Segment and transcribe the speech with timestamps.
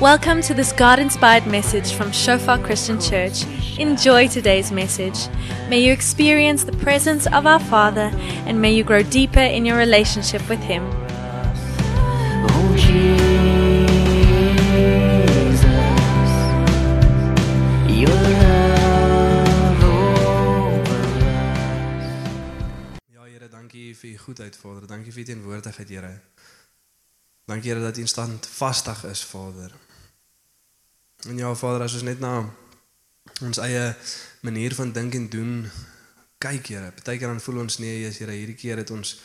[0.00, 3.44] Welcome to this God inspired message from Shofar Christian Church.
[3.78, 5.28] Enjoy today's message.
[5.68, 8.10] May you experience the presence of our Father
[8.46, 10.82] and may you grow deeper in your relationship with Him.
[23.12, 24.86] Ja Here, dankie vir u goedheid Vader.
[24.86, 26.20] Dankie vir u teenwoordigheid Here.
[27.44, 29.89] Dankie Here dat u standvastig is Vader.
[31.28, 32.34] En ja Vader, as ons net na
[33.44, 33.94] ons eie
[34.40, 35.54] manier van dink en doen
[36.40, 36.92] kyk Here.
[36.96, 39.18] Partykeer dan voel ons nee, Jesus Here, hierdie keer het ons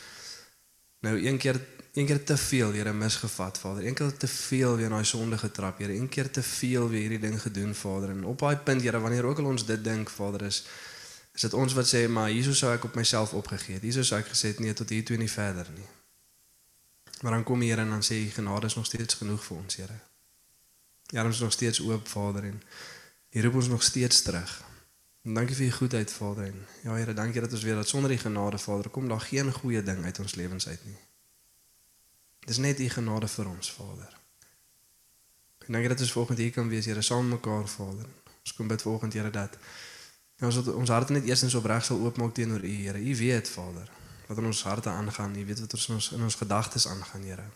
[1.06, 1.60] nou een keer
[1.96, 3.86] een keer te veel Here misgevat Vader.
[3.86, 5.94] Een keer te veel weer in daai sonde getrap Here.
[5.96, 8.10] Een keer te veel weer hierdie ding gedoen Vader.
[8.12, 10.64] En op daai punt Here, wanneer ook al ons dit dink Vader is
[11.36, 13.82] is dit ons wat sê maar hieso sou ek op myself opgegee het.
[13.84, 15.88] Hieso sou ek gesê het nee tot hier toe en nie verder nie.
[17.20, 19.98] Maar dan kom Here en dan sê genade is nog steeds genoeg vir ons, Here.
[21.06, 22.62] Ja, ons is nog steeds oop, Vader en
[23.28, 24.64] hier roep ons nog steeds terug.
[25.22, 28.10] En dankie vir u goedheid, Vader en ja Here, dankie dat ons weet dat sonder
[28.10, 30.98] u genade, Vader, kom daar geen goeie ding uit ons lewens uit nie.
[32.46, 34.16] Dis net u genade vir ons, Vader.
[35.66, 38.06] En dankie dat ons vanoggend hier kan wees, Here, saam mekaar, Vader.
[38.40, 39.58] Ons kom bid vanoggend, Here, dat
[40.36, 43.00] Ja, ons ons harte net eerstens opreg sal oopmaak teenoor U, Here.
[43.00, 43.88] U weet, Vader,
[44.26, 45.36] wat in ons harte aangaan.
[45.36, 47.46] U weet wat ons in ons in ons gedagtes aangaan, Here.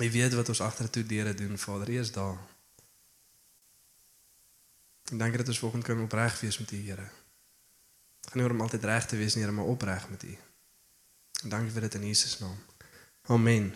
[0.00, 1.90] U weet wat ons agtertoe deure doen, Vader.
[1.90, 2.53] U is daar.
[5.10, 7.08] En dankie dat ons volgende kan opreg wees met U, Here.
[8.24, 10.36] Gaan nie oor om altyd reg te wees nie, maar opreg met U.
[11.42, 12.56] En dankie vir dit in Jesus naam.
[13.22, 13.74] Amen.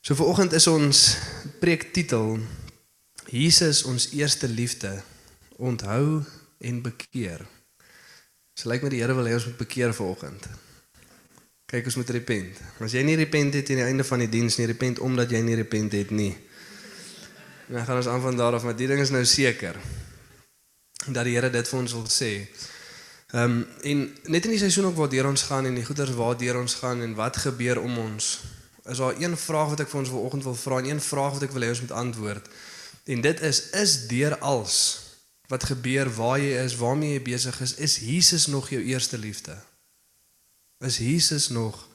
[0.00, 1.16] So vanoggend is ons
[1.60, 2.38] preektitel
[3.26, 5.02] Jesus ons eerste liefde.
[5.56, 6.22] Onthou
[6.58, 7.46] en bekeer.
[8.54, 10.46] So lyk my die Here wil hê ons moet bekeer vanoggend.
[11.66, 12.60] Kyk, ons moet repent.
[12.84, 15.40] As jy nie repent het teen die einde van die diens nie, repent omdat jy
[15.42, 16.30] nie repent het nie.
[17.66, 19.76] En dan gaan ons aan van daar af, maar die ding is nou seker
[21.06, 22.32] dat die Here dit vir ons wil sê.
[23.34, 26.14] Ehm um, en net in die seisoen ook waar deur ons gaan en die goeders
[26.14, 28.40] waar deur ons gaan en wat gebeur om ons.
[28.86, 31.42] Is daar een vraag wat ek vir ons vanoggend wil vra en een vraag wat
[31.42, 32.48] ek wil hê ons moet antwoord.
[33.04, 34.76] En dit is is deur als
[35.46, 39.58] wat gebeur waar jy is, waarmee jy besig is, is Jesus nog jou eerste liefde?
[40.78, 41.86] Is Jesus nog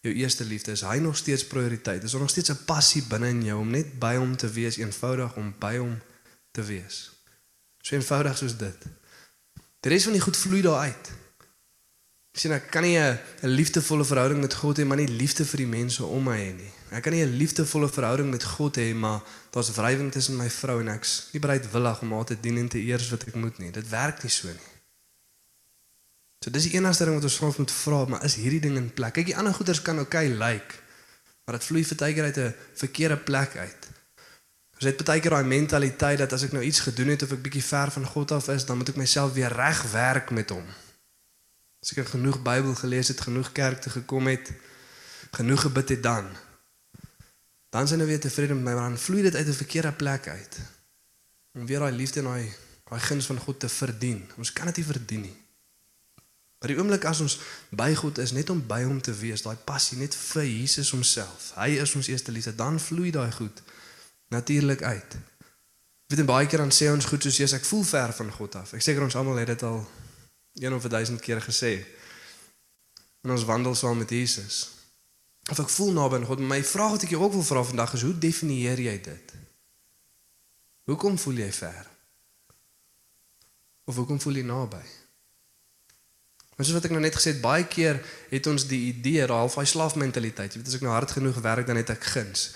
[0.00, 0.72] jou eerste liefde?
[0.72, 2.02] Is hy nog steeds prioriteit?
[2.02, 4.76] Is daar nog steeds 'n passie binne in jou om net by hom te wees,
[4.76, 5.98] eenvoudig om by hom
[6.50, 7.10] te wees?
[7.80, 8.86] So eenvoudig soos dit.
[9.80, 11.10] Die res van die goed vloei daar uit.
[12.32, 15.66] Sien ek kan nie 'n liefdevolle verhouding met God hê maar nie liefde vir die
[15.66, 16.72] mense om my hê nie.
[16.90, 19.20] Ek kan nie 'n liefdevolle verhouding met God hê maar
[19.50, 22.78] daar's wrywing tussen my vrou en ek's nie bereidwillig om haar te dien en te
[22.78, 23.70] eer wat ek moet nie.
[23.70, 24.77] Dit werk nie so nie.
[26.44, 28.92] So dis die enigste ding wat ons vra moet vra, maar is hierdie ding in
[28.94, 29.16] plek?
[29.18, 30.76] Kyk, die ander goeders kan oukei okay lyk,
[31.44, 33.88] maar dit vloei partykeer uit 'n verkeerde plek uit.
[34.78, 37.64] Ons het partykeer daai mentaliteit dat as ek nou iets gedoen het of ek bietjie
[37.64, 40.66] ver van God af is, dan moet ek myself weer regwerk met hom.
[41.82, 44.52] As ek genoeg Bybel gelees het, genoeg kerk toe gekom het,
[45.32, 46.26] genoeg gebid het dan
[47.70, 50.28] dan hy nou weer tevrede met my, maar dan vloei dit uit 'n verkeerde plek
[50.28, 50.58] uit.
[51.52, 52.52] Om weer daai liefde en daai
[52.84, 54.30] daai guns van God te verdien.
[54.36, 55.36] Ons kan dit nie verdien nie.
[56.58, 57.38] Maar die oomblik as ons
[57.70, 61.52] by God is, net om by hom te wees, daai passie net vir Jesus homself.
[61.54, 63.62] Hy is ons eerste liefde, dan vloei daai goed
[64.28, 65.16] natuurlik uit.
[66.08, 68.72] Weet baie keer dan sê ons goed soos Jesus, ek voel ver van God af.
[68.76, 69.82] Ek seker ons almal het dit al
[70.58, 71.72] een of 1000 keer gesê.
[73.22, 74.66] En ons wandel saam met Jesus.
[75.52, 77.62] Of ek voel naby aan God, maar my vraag wat ek jou ook wil vra
[77.64, 79.34] vandag is, hoe definieer jy dit?
[80.88, 81.86] Hoekom voel jy ver?
[83.84, 84.82] Of hoekom voel jy naby?
[86.58, 88.00] Maar soos wat ek nou net gesê het, baie keer
[88.32, 90.56] het ons die idee, daai half daai slaafmentaliteit.
[90.56, 92.48] Jy weet as ek nou hard genoeg werk, dan het ek guns.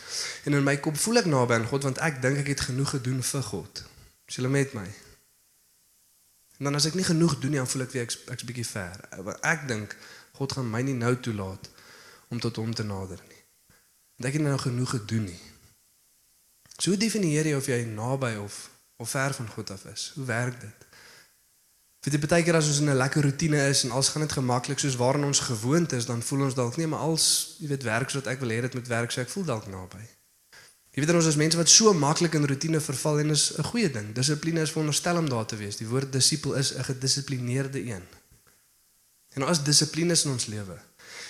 [0.42, 2.96] En in my kop voel ek naby aan God want ek dink ek het genoeg
[2.96, 3.84] gedoen vir God.
[4.26, 4.88] Is julle met my?
[6.59, 8.66] En dan as ek nie genoeg doen nie, dan voel ek weer ek's ek's bietjie
[8.66, 8.98] ver.
[9.22, 9.94] Want ek dink
[10.34, 11.71] God gaan my nie nou toelaat
[12.34, 13.42] om tot hom te nader nie.
[14.18, 15.42] Want ek het nou genoeg gedoen nie.
[16.74, 18.65] So definieer jy of jy naby of
[18.98, 20.10] of ver van God af is?
[20.18, 20.81] Hoe werk dit?
[22.03, 24.33] Vir die baie keer as ons in 'n lekker rotine is en alles gaan net
[24.33, 27.83] gemaklik soos waarin ons gewoond is, dan voel ons dalk nie maar als, jy weet,
[27.83, 30.03] werk soos wat ek wil hê dit moet werk, so ek voel dalk naby.
[30.93, 33.91] Jy weet ons is mense wat so maklik in rotine verval en is 'n goeie
[33.91, 34.13] ding.
[34.15, 35.77] Dissipline is veronderstel om daar te wees.
[35.77, 38.03] Die woord disipel is 'n gedissiplineerde een.
[39.34, 40.77] En dissipline is in ons lewe.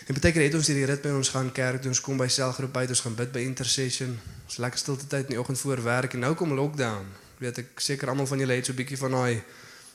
[0.06, 2.88] En baie keer het ons hierdie ritme ons gaan kerk, ons kom by selgroep uit,
[2.88, 4.18] ons gaan bid by intercession.
[4.46, 7.06] Ons lekker stilte tyd in die oggend voor werk en nou kom lockdown.
[7.38, 9.42] Weet ek seker almal van julle het so 'n bietjie van daai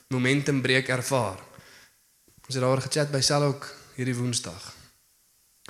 [0.08, 1.38] momentum breek ervaar.
[2.46, 4.74] Ons het daaroor gechat by sel ook hierdie Woensdag.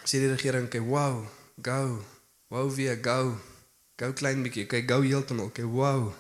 [0.04, 1.26] Sê die regering kyk, "Wow,
[1.62, 2.04] go.
[2.48, 3.40] Wow, we go."
[3.98, 6.12] Gou klein bietjie, kyk gou heeltemal, kyk wow.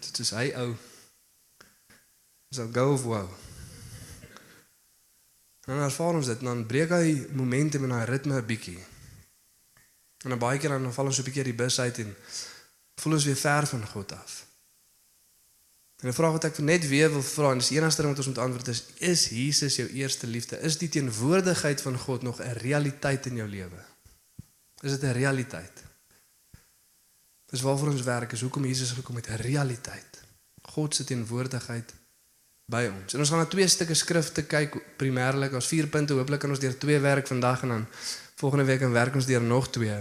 [0.00, 0.74] Dit is hy ou.
[2.52, 3.30] Dis al gou of wow.
[5.64, 8.84] En dan ervaar ons dit en dan breek hy momentum en hy ritme 'n bietjie.
[10.24, 12.16] En dan baie keer dan val ons so 'n bietjie uit die bus uit en
[13.00, 14.43] voel ons weer ver van God af.
[16.00, 18.26] En 'n vraag wat ek net weer wil vra en dis die enigste ding wat
[18.26, 20.60] ons moet antwoord is: Is Jesus jou eerste liefde?
[20.60, 23.80] Is die teenwoordigheid van God nog 'n realiteit in jou lewe?
[24.80, 25.82] Is dit 'n realiteit?
[27.46, 30.22] Dis waarvoor ons werk, is hoekom Jesus gekom het, 'n realiteit.
[30.62, 31.94] God se teenwoordigheid
[32.66, 33.12] by ons.
[33.12, 35.52] En ons gaan na twee stukke skrifte kyk primêrlik.
[35.52, 36.12] Ons vier punte.
[36.16, 37.86] Hooplik kan ons deur twee werk vandag en dan
[38.40, 39.98] volgende week en werk ons deur nog twee.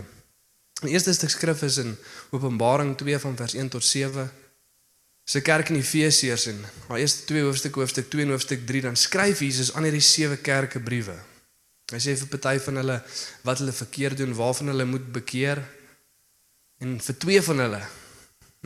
[0.81, 1.97] Die eerste stuk skrif is in
[2.29, 4.31] Openbaring 2 van vers 1 tot 7.
[5.23, 6.57] Se kerk in Efesiërs en
[6.89, 10.35] haar eerste twee hoofstukke, hoofstuk 2 en hoofstuk 3, dan skryf Jesus aan hierdie sewe
[10.43, 11.15] kerke briewe.
[11.93, 12.97] Hy sê vir party van hulle
[13.47, 15.61] wat hulle verkeerd doen, waarvan hulle moet bekeer.
[16.83, 17.79] En vir twee van hulle,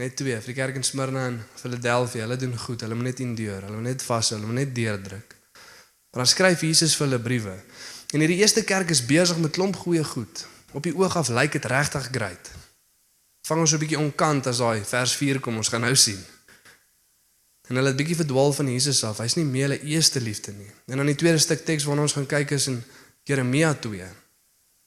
[0.02, 2.86] net twee, vir die kerk in Smyrna en Philadelphia, hulle doen goed.
[2.86, 5.36] Hulle moet net endure, hulle moet net vashou, hulle moet net deurdruk.
[6.10, 7.54] Maar dan skryf Jesus vir hulle briewe.
[8.16, 10.46] En hierdie eerste kerk is besig met klomp goeie goed.
[10.74, 12.50] Op die oog af lyk dit regtig great.
[13.46, 16.24] Vang ons 'n bietjie onkant as daai vers 4 kom, ons gaan nou sien.
[17.68, 19.20] En hulle het bietjie verdwaal van Jesus af.
[19.24, 20.70] Hy's nie meer hulle eerste liefde nie.
[20.88, 22.80] En dan die tweede stuk teks waarna ons gaan kyk is in
[23.28, 24.08] Jeremia 2.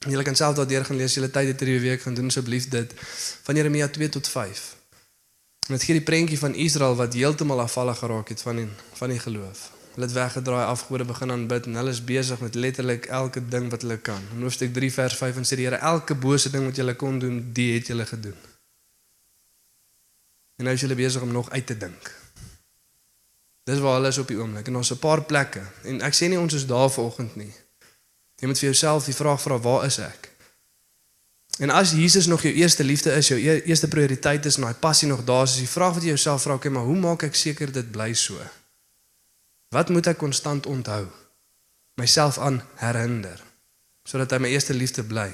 [0.09, 2.93] Julle kan self daardeur gaan lees, julle tyd het hierdie week gaan doen asseblief dit
[3.45, 4.63] van Jeremia 2 tot 5.
[5.67, 8.67] En dit gee die prentjie van Israel wat heeltemal afvallig geraak het van die
[8.97, 9.59] van die geloof.
[9.93, 13.85] Hulle het weggedraai afgode begin aanbid en hulle is besig met letterlik elke ding wat
[13.85, 14.23] hulle kan.
[14.35, 17.19] In Hoofstuk 3 vers 5 en sê die Here elke bose ding wat julle kon
[17.19, 18.39] doen, dit het julle gedoen.
[20.57, 22.20] En nou is julle besig om nog uit te dink.
[23.63, 26.27] Dis waar hulle is op die oomblik en ons 'n paar plekke en ek sê
[26.29, 27.53] nie ons is daar vanoggend nie.
[28.41, 30.29] Jy moet vir jouself die vraag vra, waar is ek?
[31.59, 35.07] En as Jesus nog jou eerste liefde is, jou eerste prioriteit is en daai passie
[35.07, 37.35] nog daar is, is die vraag wat jy jouself vra, okay, maar hoe maak ek
[37.35, 38.39] seker dit bly so?
[39.69, 41.05] Wat moet ek konstant onthou?
[42.01, 43.43] Myself aan herinner
[44.03, 45.29] sodat hy my eerste liefde bly.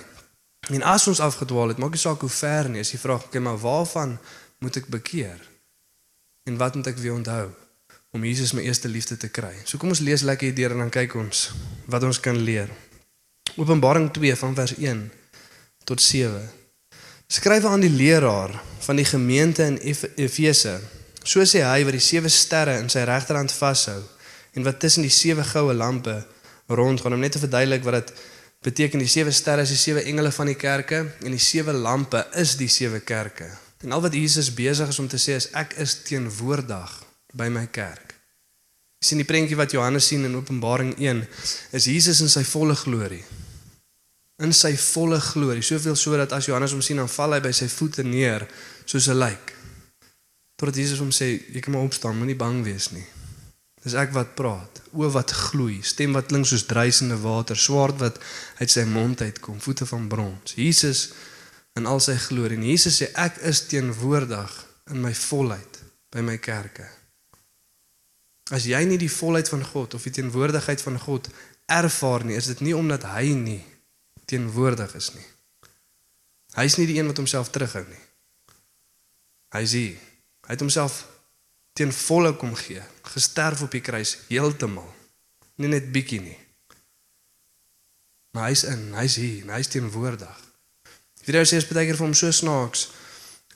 [0.70, 3.40] En as ons afgedwaal het, maak nie saak hoe ver nie, is die vraag, okay,
[3.42, 4.18] maar waarvan
[4.60, 5.40] moet ek bekeer?
[6.44, 7.48] En wat moet ek weer onthou
[8.12, 9.54] om Jesus my eerste liefde te kry?
[9.66, 11.50] So kom ons lees lekker hierdeur en dan kyk ons
[11.92, 12.72] wat ons kan leer.
[13.58, 15.04] Openbaring 2 van vers 1
[15.88, 16.42] tot 7.
[17.28, 18.54] Skryf aan die leraar
[18.86, 19.80] van die gemeente in
[20.16, 20.78] Efese.
[21.24, 24.00] So sê hy wat die sewe sterre in sy regterhand vashou
[24.56, 26.22] en wat tussen die sewe goue lampe
[26.68, 28.14] rondgaan om net te verduidelik wat dit
[28.68, 32.24] beteken die sewe sterre is die sewe engele van die kerke en die sewe lampe
[32.40, 33.50] is die sewe kerke.
[33.84, 37.07] En al wat Jesus besig is om te sê is ek is teenwoordig
[37.38, 38.16] by my kerk.
[38.98, 41.22] Jy sien die prentjie wat Johannes sien in Openbaring 1
[41.78, 43.22] is Jesus in sy volle glorie.
[44.42, 47.54] In sy volle glorie, soveel so dat as Johannes hom sien dan val hy by
[47.54, 48.48] sy voete neer
[48.86, 49.54] soos 'n lijk.
[50.58, 53.06] Totdat Jesus hom sê jy kan maar opstaan, moenie bang wees nie.
[53.84, 58.18] Dis ek wat praat, oë wat gloei, stem wat klink soos druisende water, swaard wat
[58.60, 60.58] uit sy mond uitkom, voete van brons.
[60.58, 61.14] Jesus
[61.78, 62.58] in al sy glorie.
[62.58, 64.54] En Jesus sê ek is teenwoordig
[64.92, 65.82] in my volheid
[66.12, 66.97] by my kerke.
[68.54, 71.28] As jy nie die volheid van God of die teenwoordigheid van God
[71.68, 73.64] ervaar nie, is dit nie omdat hy nie
[74.28, 75.26] teenwoordig is nie.
[76.56, 78.04] Hy's nie die een wat homself terughou nie.
[79.56, 79.84] Hy sê
[80.48, 81.04] hy het homself
[81.78, 84.88] teen volle kom gee, gesterf op die kruis heeltemal.
[85.62, 86.38] Nie net bietjie nie.
[88.34, 90.44] Maar hy's in, hy's hier, hy's teenwoordig.
[91.26, 92.88] Wie jy sê is baie keer vir hom so snaaks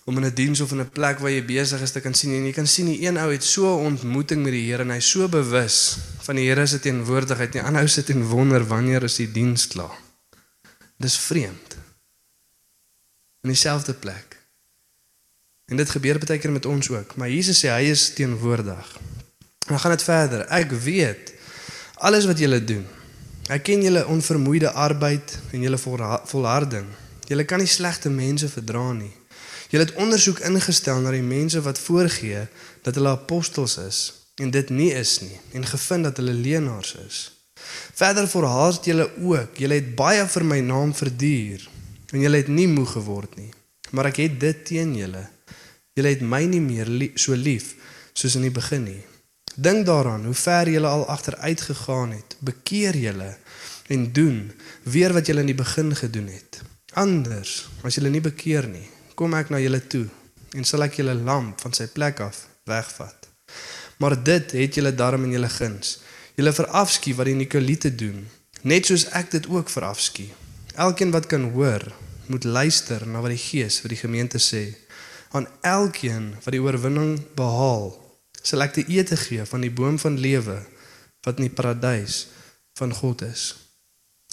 [0.05, 2.33] om in 'n diens of in 'n plek waar jy besig is te kan sien
[2.33, 4.89] en jy kan sien die een ou het so 'n ontmoeting met die Here en
[4.89, 7.51] hy's so bewus van die Here se teenwoordigheid.
[7.51, 9.97] Die ander ou sit en wonder wanneer is die diens klaar.
[10.97, 11.77] Dis vreemd.
[13.41, 14.37] In dieselfde plek.
[15.65, 18.97] En dit gebeur baie keer met ons ook, maar Jesus sê hy is teenwoordig.
[19.65, 20.47] En dan gaan dit verder.
[20.47, 21.33] Ek weet
[21.93, 22.85] alles wat julle doen.
[23.47, 25.77] Ek ken julle onvermoeide arbeid en julle
[26.25, 26.85] volharding.
[27.27, 29.20] Julle kan nie slegte mense verdra nie.
[29.71, 32.43] Julle het ondersoek ingestel na die mense wat voorgee
[32.83, 33.99] dat hulle apostels is
[34.43, 37.19] en dit nie is nie en gevind dat hulle leenaars is.
[37.95, 39.55] Verder volhard julle ook.
[39.57, 41.63] Julle het baie vir my naam verduur
[42.11, 43.51] en julle het nie moeg geword nie.
[43.95, 45.23] Maar ek het dit teen julle.
[45.95, 47.75] Julle het my nie meer lief, so lief
[48.11, 49.01] soos in die begin nie.
[49.55, 52.35] Dink daaraan hoe ver julle al agteruit gegaan het.
[52.39, 53.35] Bekeer julle
[53.87, 54.51] en doen
[54.83, 56.59] weer wat julle in die begin gedoen het.
[56.99, 60.07] Anders, as julle nie bekeer nie, kom ek na julle toe
[60.57, 63.27] en sal ek julle lamp van sy plek af wegvat.
[64.01, 65.99] Maar dit het julle darm in julle guns.
[66.35, 68.23] Julle verafskie wat die Nikoliete doen,
[68.63, 70.29] net soos ek dit ook verafskie.
[70.79, 71.83] Elkeen wat kan hoor,
[72.31, 74.71] moet luister na wat die Gees vir die gemeente sê.
[75.35, 77.91] Aan elkeen wat die oorwinning behaal,
[78.41, 80.57] sal ek te ete gee van die boom van lewe
[81.25, 82.25] wat in die paradys
[82.79, 83.51] van God is.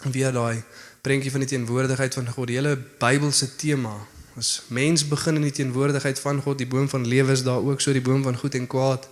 [0.07, 0.63] En weer daai
[1.03, 3.95] prentjie van die teenwoordigheid van God, die hele Bybelse tema.
[4.39, 7.81] As mens begin in die teenwoordigheid van God, die boom van lewe is daar ook
[7.81, 9.09] so die boom van goed en kwaad.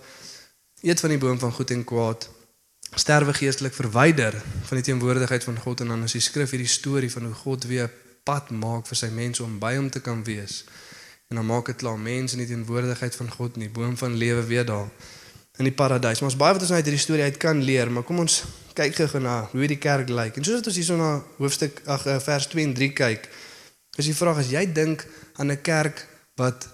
[0.81, 2.29] Eet van die boom van goed en kwaad.
[2.95, 4.37] Sterwe geestelik verwyder
[4.69, 7.67] van die teenwoordigheid van God en dan is die skrif hierdie storie van hoe God
[7.67, 7.91] weer
[8.23, 10.61] pad maak vir sy mense om by hom te kan wees.
[11.27, 14.15] En dan maak dit klaar mense in die teenwoordigheid van God in die boom van
[14.15, 14.87] lewe weer daar
[15.57, 16.21] in die paradys.
[16.21, 18.43] Maar ons baie wat ons uit hierdie storie uit kan leer, maar kom ons
[18.77, 20.37] kyk gou na hoe die kerk lyk.
[20.37, 23.27] En soos ons hierso na hoofstuk ag eh, vers 2 en 3 kyk,
[23.97, 26.67] is die vraag as jy dink aan 'n kerk wat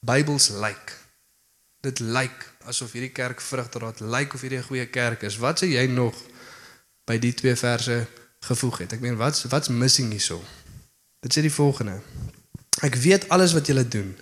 [0.00, 0.94] Bybels lyk.
[1.80, 5.38] Dit lyk asof hierdie kerk vrug dra, dit lyk of hierdie 'n goeie kerk is.
[5.38, 6.14] Wat sê jy nog
[7.06, 8.06] by die twee verse
[8.40, 8.92] gevoeg het?
[8.92, 10.42] Ek meen wat's wat's missing hierso?
[11.20, 12.00] Dit sê die volgende.
[12.82, 14.16] Ek weet alles wat julle doen.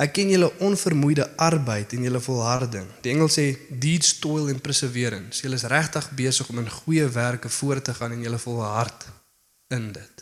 [0.00, 2.86] Ek ken julle onvermoeide arbeid en julle volharding.
[3.04, 5.42] Die Engels sê deeds toil and perseverance.
[5.42, 9.04] Julle is regtig besig om in goeie werke voort te gaan en julle volhard
[9.68, 10.19] in dit.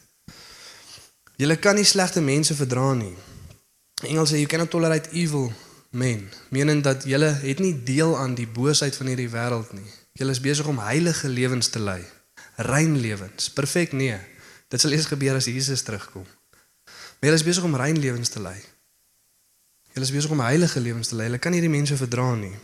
[1.39, 3.15] Julle kan nie slegte mense verdra nie.
[4.03, 5.53] Engels sê you cannot tolerate evil
[5.91, 9.87] men, menend dat julle het nie deel aan die boosheid van hierdie wêreld nie.
[10.19, 12.01] Julle is besig om heilige lewens te lei.
[12.67, 13.53] Rein lewens.
[13.55, 14.19] Perfek nee.
[14.69, 16.27] Dit sal eers gebeur as Jesus terugkom.
[16.27, 18.59] Maar julle is besig om rein lewens te lei.
[19.95, 21.31] Julle is besig om heilige lewens te lei.
[21.31, 22.55] Hulle kan hierdie mense verdra nie.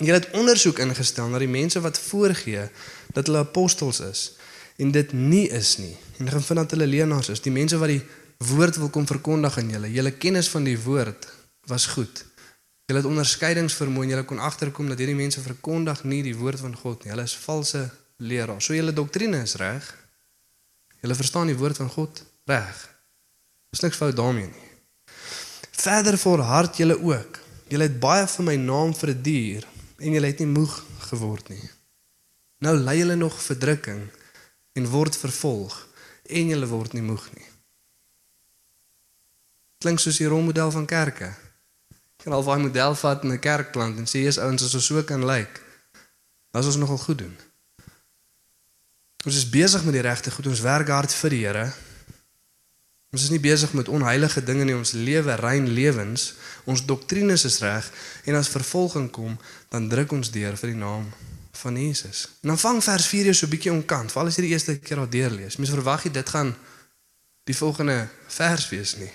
[0.00, 2.70] Julle het ondersoek ingestel na die mense wat voorgee
[3.12, 4.28] dat hulle apostels is
[4.80, 5.96] en dit nie is nie.
[6.18, 7.42] En gaan vind dat hulle leenaars is.
[7.42, 8.02] Die mense wat die
[8.38, 9.90] woord wil kom verkondig aan julle.
[9.92, 11.28] Julle kennis van die woord
[11.70, 12.24] was goed.
[12.88, 16.76] Julle het onderskeidingsvermoë en julle kon agterkom dat hierdie mense verkondig nie die woord van
[16.76, 17.12] God nie.
[17.12, 17.84] Hulle is valse
[18.16, 18.64] leraars.
[18.64, 19.86] So julle doktrine is reg.
[21.02, 22.78] Julle verstaan die woord van God reg.
[23.70, 24.68] Dis niks fout daarmee nie.
[25.78, 27.38] Verder volhard julle ook.
[27.68, 29.66] Julle het baie vir my naam verduur
[29.98, 30.78] en julle het nie moeg
[31.10, 31.68] geword nie.
[32.64, 34.00] Nou ly julle nog verdrukking
[34.78, 35.76] en word vervolg
[36.28, 37.46] en julle word nie moeg nie.
[39.82, 41.32] Klink soos die rolmodel van kerke.
[42.18, 45.02] Kan al daai model vat in 'n kerkplant en sê jy's ouens as ons so
[45.02, 45.60] kan lyk.
[46.52, 47.36] As ons nogal goed doen.
[49.24, 50.46] Ons is besig met die regte goed.
[50.46, 51.72] Ons werk hard vir die Here.
[53.12, 56.34] Ons is nie besig met onheilige dinge nie, ons lewe rein lewens.
[56.64, 57.92] Ons doktrines is reg
[58.24, 61.08] en as vervolging kom, dan druk ons deur vir die naam
[61.58, 62.24] van Jesus.
[62.42, 64.78] En dan vang vers 4 jou so 'n bietjie onkant, veral as jy die eerste
[64.78, 65.56] keer daar deurlees.
[65.56, 66.56] Mens verwag jy dit gaan
[67.44, 69.12] die volgende vers wees nie.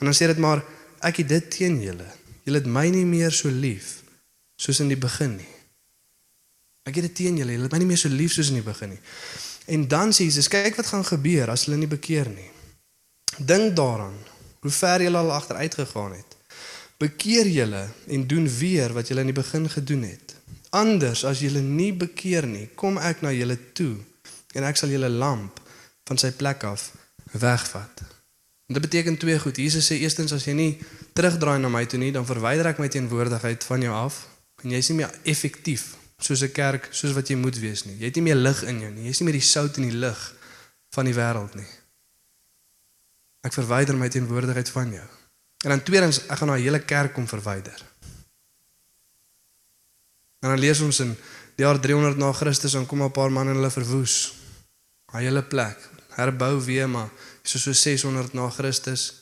[0.00, 0.64] En dan sê dit maar
[1.00, 2.08] ek het dit teen julle.
[2.44, 4.02] Julle het my nie meer so lief
[4.56, 5.54] soos in die begin nie.
[6.86, 7.52] Ek het dit teen julle.
[7.52, 9.00] Julle het my nie meer so lief soos in die begin nie.
[9.66, 12.50] En dan sê Jesus, kyk wat gaan gebeur as hulle nie bekeer nie.
[13.38, 14.16] Dink daaraan
[14.62, 16.36] hoe ver jy al agteruit gegaan het.
[16.98, 20.25] Bekeer julle en doen weer wat julle in die begin gedoen het.
[20.70, 23.96] Anders as julle nie bekeer nie, kom ek na julle toe
[24.56, 25.60] en ek sal julle lamp
[26.08, 26.90] van sy plek af
[27.32, 28.02] wegvat.
[28.66, 29.56] En dit beteken twee goed.
[29.56, 30.72] Jesus sê eerstens as jy nie
[31.14, 34.24] terugdraai na my toe nie, dan verwyder ek my teenwoordigheid van jou af
[34.64, 37.98] en jy is nie meer effektief soos 'n kerk soos wat jy moet wees nie.
[37.98, 39.04] Jy het nie meer lig in jou nie.
[39.04, 40.34] Jy is nie meer die sout en die lig
[40.90, 41.68] van die wêreld nie.
[43.42, 45.08] Ek verwyder my teenwoordigheid van jou.
[45.64, 47.82] En dan tweedens, ek gaan na hele kerk kom verwyder.
[50.40, 51.16] En dan lees ons in
[51.56, 54.34] die jaar 300 na Christus en kom 'n paar manne hulle verwoes
[55.12, 55.78] hy hele plek.
[56.16, 57.10] Herbou weer maar
[57.42, 59.12] so so 600 na Christus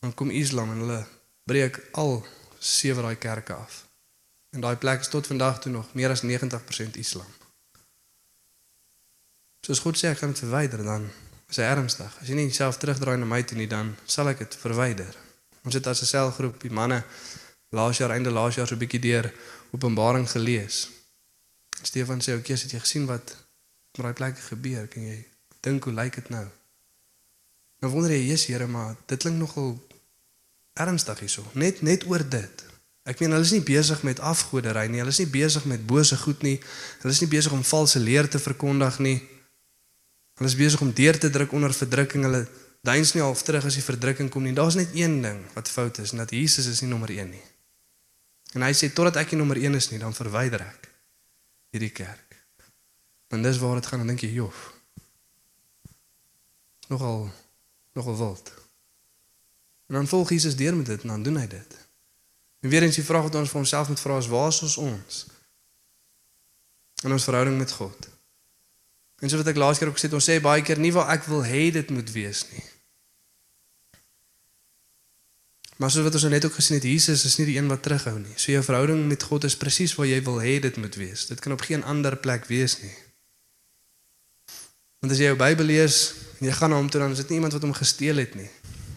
[0.00, 1.06] dan kom Islam en hulle
[1.44, 2.26] breek al
[2.58, 3.84] sewe daai kerke af.
[4.50, 7.26] En daai plek is tot vandag toe nog meer as 90% Islam.
[9.60, 11.08] Soos God sê ek gaan dit verwyder dan
[11.48, 12.12] is hy ernstig.
[12.20, 15.16] As jy nie self terugdraai na my toe nie, dan sal ek dit verwyder.
[15.64, 17.04] Ons het as 'n selgroep die manne
[17.72, 19.32] laas jaar einde laas jaar so 'n bietjie deur
[19.74, 20.88] Openbaring gelees.
[21.82, 23.36] Stefan sê, "Oké, het jy gesien wat
[23.92, 24.86] met daai plekke gebeur?
[24.86, 25.26] Kan jy
[25.60, 26.46] dink hoe lyk dit nou?"
[27.80, 29.88] Nou wonder jy, "Jesus, Here, maar dit klink nogal
[30.72, 31.44] ernstig hierso.
[31.52, 32.64] Net net oor dit."
[33.04, 34.98] Ek meen hulle is nie besig met afgoderry nie.
[35.02, 36.56] Hulle is nie besig met bose goed nie.
[37.02, 39.18] Hulle is nie besig om valse leer te verkondig nie.
[40.40, 42.24] Hulle is besig om deur te druk onder verdrukking.
[42.24, 42.48] Hulle
[42.80, 44.54] duins nie half terug as die verdrukking kom nie.
[44.56, 47.44] Daar's net een ding wat fout is en dat Jesus is nie nommer 1 nie.
[48.54, 50.90] En hy sê totdat ek nie nommer 1 is nie, dan verwyder ek
[51.74, 52.38] hierdie kerk.
[53.34, 54.72] En dis waar dit gaan en dink jy, "Jof."
[56.88, 57.32] Nogal
[57.94, 58.52] nogal wild.
[59.86, 61.76] En dan volg Jesus deur met dit en dan doen hy dit.
[62.60, 64.76] En weer eens die vraag wat ons vir onsself moet vra is: Waar is ons
[64.76, 65.26] ons?
[67.02, 68.08] In ons verhouding met God.
[69.18, 71.12] En so wat ek laas keer ook gesê het, ons sê baie keer nie waar
[71.14, 72.64] ek wil hê dit moet wees nie.
[75.76, 77.82] Maar soos wat ons nou net ook gesien het, Jesus is nie die een wat
[77.82, 78.34] terughou nie.
[78.36, 81.26] So jou verhouding met God is presies waar jy wil hê dit moet wees.
[81.26, 82.92] Dit kan op geen ander plek wees nie.
[85.02, 85.98] Want as jy jou Bybel lees
[86.38, 88.38] en jy gaan na hom toe dan is dit nie iemand wat hom gesteel het
[88.38, 88.48] nie.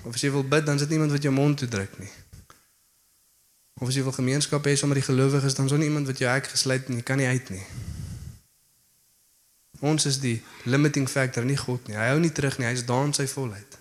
[0.06, 1.98] Of as jy wil bid, dan is dit nie iemand wat jou mond toe druk
[2.00, 2.12] nie.
[3.82, 6.22] Of as jy wil gemeenskap hê sommer die gelowiges, dan is daar nie iemand wat
[6.22, 7.66] jou hek gesluit en jy kan nie uit nie.
[9.82, 11.98] Ons is die limiting factor, nie God nie.
[11.98, 13.78] Hy hou nie terug nie, hy is daar in sy volheid.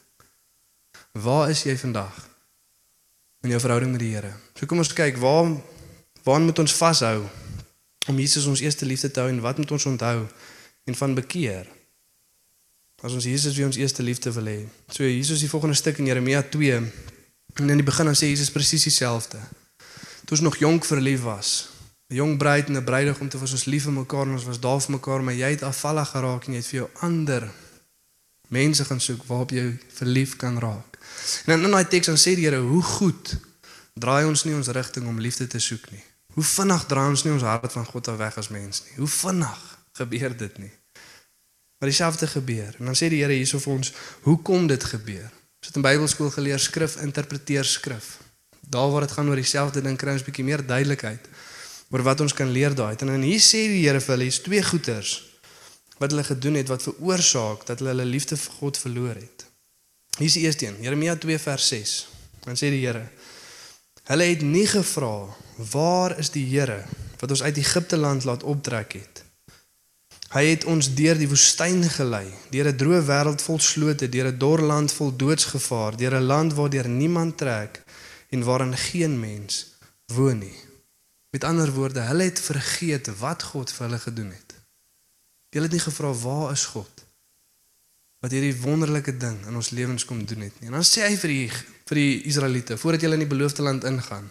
[1.12, 2.19] Waar is jy vandag?
[3.40, 4.33] In jou verhouding met die Here.
[4.55, 5.57] So kom ons kyk, waar
[6.26, 7.28] waar moet ons vashou
[8.11, 10.26] om Jesus ons eerste liefde te hou en wat moet ons onthou
[10.85, 11.69] en van bekeer?
[13.02, 14.59] As ons Jesus wie ons eerste liefde wil hê.
[14.90, 18.50] So Jesus die volgende stuk in Jeremia 2 en in die begin dan sê Jesus
[18.50, 19.38] presies dieselfde.
[20.26, 21.69] Toe ons nog jonk verlief was,
[22.11, 24.61] 'n jong bruid en 'n bruidegom, toe was ons lief vir mekaar en ons was
[24.61, 27.50] daar vir mekaar, maar jy het afvallig geraak en jy het vir jou ander
[28.49, 30.96] mense gaan soek waarop jy verlief kan raak.
[31.45, 33.37] En dan in daai teks dan sê die Here, hoe goed
[33.95, 36.02] draai ons nie ons rigting om liefde te soek nie.
[36.37, 38.99] Hoe vinnig draai ons nie ons hart van God af weg as mens nie.
[39.00, 39.62] Hoe vinnig
[39.97, 40.73] gebeur dit nie.
[41.78, 42.76] Maar dieselfde gebeur.
[42.78, 43.92] En dan sê die Here hierso vir ons,
[44.28, 45.28] hoekom dit gebeur.
[45.61, 48.18] Ons het in Bybelskool geleer skrif interpreteer skrif.
[48.61, 51.28] Daar waar dit gaan oor dieselfde ding kry ons bietjie meer duidelikheid
[51.95, 52.97] oor wat ons kan leer daai.
[53.00, 55.16] En dan hier sê die Here vir hulle, hier's twee goeters
[55.97, 59.46] wat hulle gedoen het wat veroorsaak dat hulle hulle liefde vir God verloor het.
[60.16, 62.08] Hier is die eerste een, Jeremia 2 vers 6.
[62.40, 63.02] Dan sê die Here:
[64.08, 65.28] Hulle het nie gevra
[65.73, 66.85] waar is die Here
[67.20, 69.23] wat ons uit Egipte land laat optrek het.
[70.32, 74.38] Hy het ons deur die woestyn gelei, deur 'n droë wêreld vol slote, deur 'n
[74.38, 77.85] dor land vol doodsgevaar, deur 'n land waar niemand trek
[78.30, 79.66] en waarin geen mens
[80.06, 80.58] woon nie.
[81.30, 84.54] Met ander woorde, hulle het vergeet wat God vir hulle gedoen het.
[85.50, 87.05] Hulle het nie gevra waar is God
[88.25, 90.71] wat hierdie wonderlike ding in ons lewens kom doen het nie.
[90.71, 91.49] En dan sê hy vir die
[91.87, 94.31] vir die Israeliete voordat julle in die beloofde land ingaan.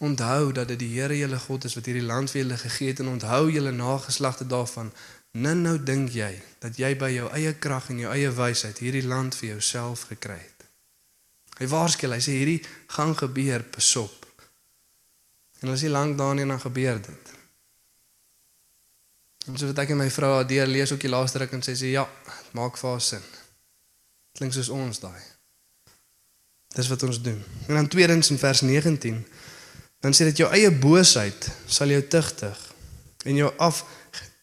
[0.00, 3.02] Onthou dat dit die Here julle God is wat hierdie land vir julle gegee het
[3.04, 4.90] en onthou julle nageslagte daarvan.
[5.38, 9.06] Nou nou dink jy dat jy by jou eie krag en jou eie wysheid hierdie
[9.06, 10.66] land vir jouself gekry het.
[11.60, 12.62] Hy waarsku, hy sê hierdie
[12.96, 14.24] gaan gebeur, besop.
[15.60, 17.34] En as jy lank daarin dan gebeur dit.
[19.48, 21.74] En so wat ek en my vrou Adee lees ook die laaste ruk en sê
[21.78, 23.22] sy ja, dit maak vir haar sin.
[24.36, 25.20] Klink soos ons daai.
[26.76, 27.38] Dis wat ons doen.
[27.68, 29.24] En dan tweedens in vers 19
[30.00, 32.60] dan sê dit jou eie boosheid sal jou tugtig
[33.28, 33.82] en jou af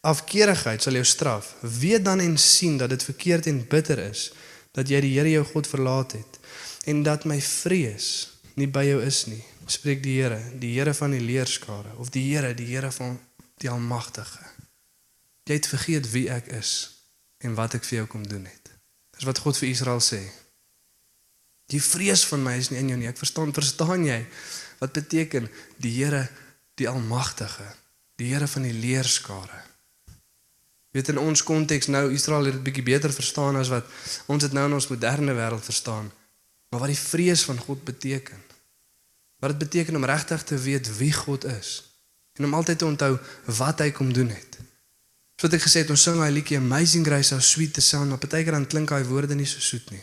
[0.06, 1.54] afkeerigheid sal jou straf.
[1.60, 4.28] Weet dan en sien dat dit verkeerd en bitter is
[4.76, 6.38] dat jy die Here jou God verlaat het
[6.88, 9.42] en dat my vrees nie by jou is nie.
[9.68, 13.18] Spreek die Here, die Here van die leerskare of die Here, die Here van
[13.58, 14.46] die almagtige.
[15.48, 16.72] Jy het vergeet wie ek is
[17.40, 18.74] en wat ek vir jou kom doen het.
[19.16, 20.20] Dis wat God vir Israel sê.
[21.72, 23.08] Die vrees van my is nie in jou nie.
[23.08, 24.20] Ek verstaan, verstaan jy
[24.78, 25.48] wat beteken
[25.82, 26.26] die Here
[26.78, 27.66] die almagtige,
[28.20, 29.64] die Here van die leerskare.
[30.94, 33.88] Weet in ons konteks nou Israel het dit bietjie beter verstaan as wat
[34.32, 36.08] ons dit nou in ons moderne wêreld verstaan.
[36.68, 38.40] Maar wat die vrees van God beteken.
[39.40, 41.82] Wat dit beteken om regtig te weet wie God is
[42.38, 43.12] en om altyd te onthou
[43.58, 44.58] wat hy kom doen het.
[45.38, 48.18] Soos ek gesê het, ons sing daai liedjie Amazing Grace how sweet the sound, maar
[48.18, 50.02] partykeer dan klink daai woorde nie so soet nie.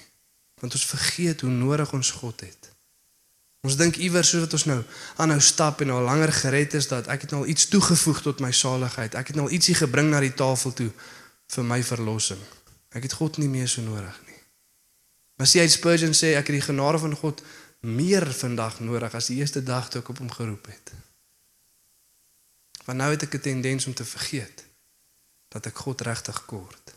[0.64, 2.70] Want ons vergeet hoe nodig ons God het.
[3.68, 4.78] Ons dink iewers soos wat ons nou
[5.20, 8.44] aanhou stap en al langer gered is dat ek het nou al iets toegevoeg tot
[8.46, 9.18] my saligheid.
[9.20, 10.88] Ek het nou al ietsie gebring na die tafel toe
[11.52, 12.40] vir my verlossing.
[12.96, 14.40] Ek het God nie meer so nodig nie.
[15.36, 17.44] Maar sê hy Spurgeon sê ek het die genade van God
[17.84, 20.94] meer vandag nodig as die eerste dag toe ek op hom geroep het.
[22.86, 24.65] Want nou het ek 'n tendens om te vergeet
[25.56, 26.96] dat ek God regtig kort.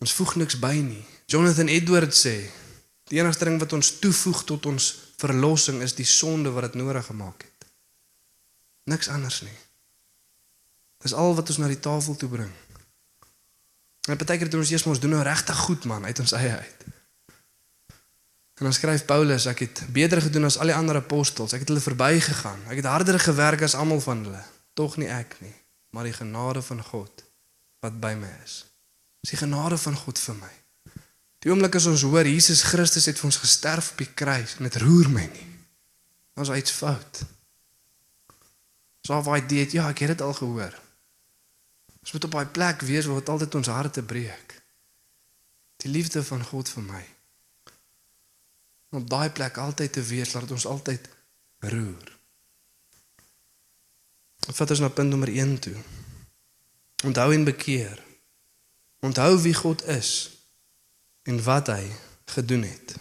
[0.00, 1.02] Ons voeg niks by nie.
[1.30, 2.36] Jonathan Edwards sê
[3.10, 4.86] die enigste ding wat ons toevoeg tot ons
[5.18, 7.66] verlossing is die sonde wat dit nodig gemaak het.
[8.94, 9.58] Niks anders nie.
[11.02, 12.52] Dis al wat ons na die tafel toe bring.
[14.06, 16.88] En partykeer doen ons eers ons doen nou regtig goed man uit ons eie uit.
[18.60, 21.56] En dan skryf Paulus ek het beter gedoen as al die ander apostels.
[21.56, 22.68] Ek het hulle verbygegaan.
[22.70, 24.44] Ek het harder gewerk as almal van hulle.
[24.78, 25.56] Tog nie ek nie
[25.90, 27.24] maar die genade van God
[27.80, 28.64] wat by my is.
[29.20, 30.52] Dis die genade van God vir my.
[31.40, 34.68] Die oomblik as ons hoor Jesus Christus het vir ons gesterf op die kruis en
[34.68, 35.46] dit roer my nie.
[36.40, 37.22] Is iets fout.
[39.04, 40.76] So waar dit ja, ek het dit al gehoor.
[42.00, 44.54] Ons moet op daai plek wees waar dit altyd ons harte breek.
[45.84, 47.02] Die liefde van God vir my.
[48.90, 51.08] Om op daai plek altyd te wees, laat ons altyd
[51.72, 52.19] roer.
[54.48, 55.74] Vat ons na punt nommer 1 toe.
[57.04, 58.02] Onthou en bekeer.
[59.00, 60.30] Onthou wie God is
[61.22, 61.84] en wat hy
[62.24, 62.94] gedoen het.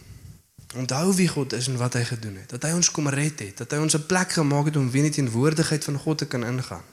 [0.75, 2.49] Onthou wie God is en wat hy gedoen het.
[2.49, 5.03] Dat hy ons kom red het, dat hy ons 'n plek gemaak het om weer
[5.05, 6.83] in die teenwoordigheid van God te kan ingaan.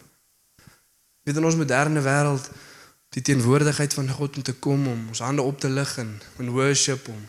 [1.22, 2.50] Weet in ons moderne wêreld
[3.08, 6.50] die teenwoordigheid van God om te kom om ons hande op te lig en in
[6.50, 7.20] worship om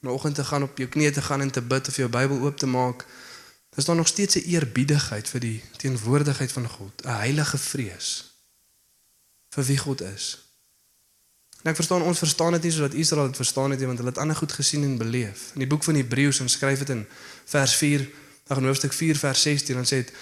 [0.00, 2.08] in die oggend te gaan op jou knieë te gaan en te bid of jou
[2.08, 3.04] Bybel oop te maak.
[3.70, 8.34] Dis daar nog steeds 'n eerbiedigheid vir die teenwoordigheid van God, 'n heilige vrees
[9.50, 10.38] vir wie God is.
[11.62, 14.10] En ek verstaan ons verstaan dit nie sodat Israel dit verstaan het nie want hulle
[14.10, 15.50] het ander goed gesien en beleef.
[15.52, 17.06] In die boek van Hebreëus ons skryf dit in
[17.44, 18.08] vers 4,
[18.46, 20.12] ag in hoofstuk 4 vers 16 dan sê dit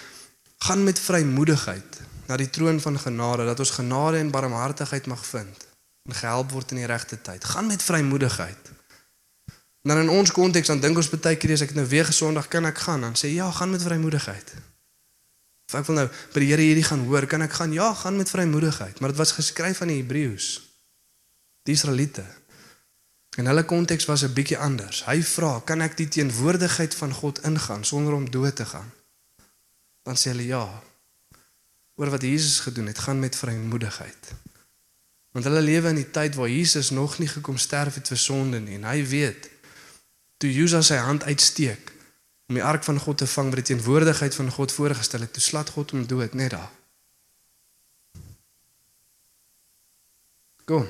[0.57, 5.65] gaan met vrymoedigheid na die troon van genade dat ons genade en barmhartigheid mag vind
[6.09, 7.43] en gehelp word in die regte tyd.
[7.45, 8.71] Gaan met vrymoedigheid.
[9.81, 12.67] Dan in ons konteks dan dink ons baie keer as ek nou weer gesondag kan
[12.67, 14.51] ek gaan dan sê ja, gaan met vrymoedigheid.
[15.69, 17.73] Of ek wil nou by die Here hierdie gaan hoor, kan ek gaan?
[17.73, 20.49] Ja, gaan met vrymoedigheid, maar dit was geskryf aan die Hebreëus.
[21.69, 22.25] Die Israeliete.
[23.37, 25.05] En hulle konteks was 'n bietjie anders.
[25.05, 28.91] Hy vra, "Kan ek die teenwoordigheid van God ingaan sonder om dood te gaan?"
[30.03, 30.83] Dan sê hulle ja.
[31.95, 34.33] Oor wat Jesus gedoen het, gaan met vrymoedigheid.
[35.31, 38.59] Want hulle lewe in die tyd waar Jesus nog nie gekom sterf het vir sonde
[38.59, 39.49] nie en hy weet
[40.39, 41.91] toe Judas sy hand uitsteek
[42.49, 45.43] om die ark van God te vang met die teenwoordigheid van God voorgestel het, toe
[45.43, 46.71] slat God hom dood net daar.
[50.65, 50.87] Kom.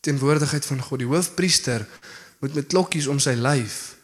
[0.00, 1.00] Teenwoordigheid van God.
[1.00, 1.86] Die hoofpriester
[2.40, 3.96] moet met klokkies om sy lyf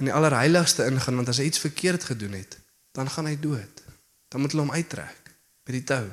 [0.00, 2.58] in die allerheiligste ingaan want as hy iets verkeerd gedoen het,
[2.96, 3.82] dan gaan hy dood.
[4.28, 5.30] Dan moet hulle hom uittrek
[5.66, 6.04] met die tou.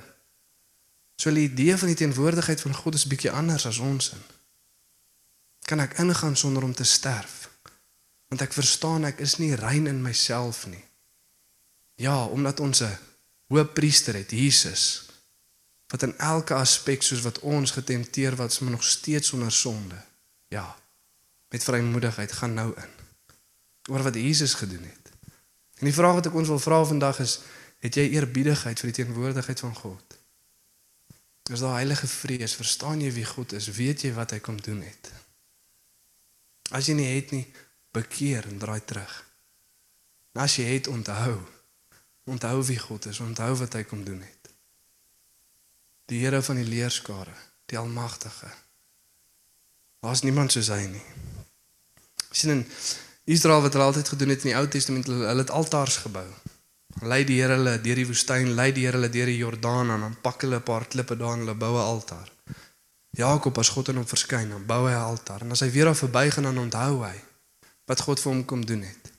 [1.20, 4.24] So die idee van die teenwoordigheid van God is bietjie anders as ons in.
[5.70, 7.53] Kan ek ingaan sonder om te sterf?
[8.34, 10.82] Want ek verstaan ek is nie rein in myself nie.
[12.02, 12.98] Ja, omdat ons 'n
[13.54, 15.06] hoëpriester het, Jesus,
[15.94, 20.02] wat in elke aspek soos wat ons getempteer wat maar nog steeds sonder sonde.
[20.48, 20.78] Ja.
[21.50, 22.90] Met vrymoedigheid gaan nou in.
[23.90, 25.12] Oor wat Jesus gedoen het.
[25.78, 27.40] En die vraag wat ek ons wil vra vandag is,
[27.86, 30.18] het jy eerbiedigheid vir die teenwoordigheid van God?
[31.52, 32.56] Is daar heilige vrees?
[32.56, 33.68] Verstaan jy wie God is?
[33.68, 35.12] Weet jy wat hy kom doen het?
[36.72, 37.46] As jy nie het nie,
[37.94, 39.14] bekeer en draai terug.
[40.34, 41.38] En as jy het, onthou.
[42.26, 44.52] Onthou wie God is, onthou wat hy kom doen het.
[46.10, 47.34] Die Here van die leerskare,
[47.70, 48.50] die Almagtige.
[50.04, 51.06] Daar's niemand soos hy nie.
[52.34, 52.64] sien in
[53.30, 56.26] Israel wat hulle altyd gedoen het in die Ou Testament, hulle het altaars gebou.
[57.06, 60.08] Lei die Here hulle deur die woestyn, lei die Here hulle deur die Jordaan en
[60.08, 62.32] dan pak hulle 'n paar klippe daar en hulle bou 'n altaar.
[63.12, 65.86] Jakob as God aan hom verskyn, dan bou hy 'n altaar en as hy weer
[65.86, 67.22] daar verbygaan onthou hy
[67.86, 69.12] wat God vir hom kom doen het.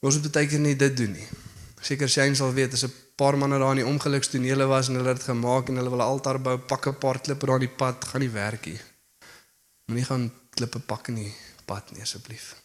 [0.00, 1.28] Ons moet baie keer nie dit doen nie.
[1.80, 5.08] Seker Shane sal weet as 'n paar manne daar in die ongelukstonele was en hulle
[5.08, 7.68] het dit gemaak en hulle wil 'n altaar bou, pak 'n paar klippe daar in
[7.68, 8.80] die pad, gaan nie werk nie.
[9.86, 12.56] Moenie gaan klippe pak in die pad nie asseblief.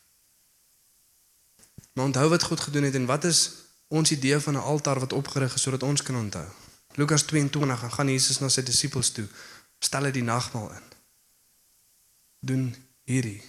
[1.93, 3.51] Maar onthou wat God gedoen het en wat is
[3.87, 6.47] ons idee van 'n altaar wat opgerig is sodat ons kan onthou.
[6.95, 9.27] Lukas 22 gaan gaan Jesus na sy disippels toe.
[9.79, 10.85] Stel hy die nagmaal in.
[12.39, 13.41] Doen hierdie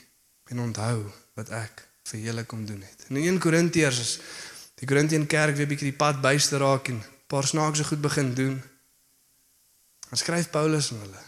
[0.44, 3.06] en onthou wat ek vir julle kom doen het.
[3.10, 4.12] In 1 Korintiërs is
[4.80, 8.34] die Korintien kerk weer bietjie die pad byste raak en 'n paar snaakse goed begin
[8.34, 8.62] doen.
[10.08, 11.22] Dan skryf Paulus aan hulle.